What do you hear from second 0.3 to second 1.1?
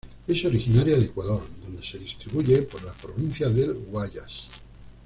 originaria de